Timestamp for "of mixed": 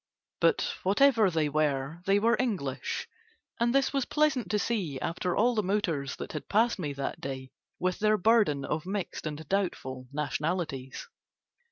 8.65-9.27